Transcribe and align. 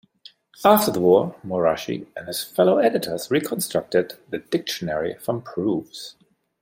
After 0.65 0.89
the 0.91 0.99
war, 0.99 1.35
Morohashi 1.45 2.07
and 2.15 2.25
his 2.27 2.43
fellow 2.43 2.79
editors 2.79 3.29
reconstructed 3.29 4.15
the 4.31 4.39
dictionary 4.39 5.13
from 5.19 5.43
proofs. 5.43 6.15